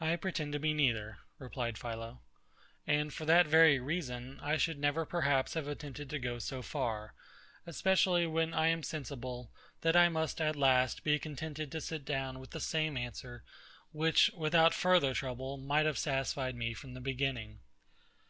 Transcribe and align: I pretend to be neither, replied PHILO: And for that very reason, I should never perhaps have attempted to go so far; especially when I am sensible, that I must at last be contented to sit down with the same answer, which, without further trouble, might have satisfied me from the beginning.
I 0.00 0.16
pretend 0.16 0.54
to 0.54 0.58
be 0.58 0.72
neither, 0.72 1.18
replied 1.38 1.76
PHILO: 1.76 2.22
And 2.86 3.12
for 3.12 3.26
that 3.26 3.46
very 3.46 3.78
reason, 3.78 4.40
I 4.40 4.56
should 4.56 4.78
never 4.78 5.04
perhaps 5.04 5.52
have 5.52 5.68
attempted 5.68 6.08
to 6.08 6.18
go 6.18 6.38
so 6.38 6.62
far; 6.62 7.12
especially 7.66 8.26
when 8.26 8.54
I 8.54 8.68
am 8.68 8.82
sensible, 8.82 9.52
that 9.82 9.96
I 9.96 10.08
must 10.08 10.40
at 10.40 10.56
last 10.56 11.04
be 11.04 11.18
contented 11.18 11.70
to 11.72 11.82
sit 11.82 12.06
down 12.06 12.38
with 12.38 12.52
the 12.52 12.58
same 12.58 12.96
answer, 12.96 13.44
which, 13.92 14.30
without 14.34 14.72
further 14.72 15.12
trouble, 15.12 15.58
might 15.58 15.84
have 15.84 15.98
satisfied 15.98 16.56
me 16.56 16.72
from 16.72 16.94
the 16.94 17.02
beginning. 17.02 17.58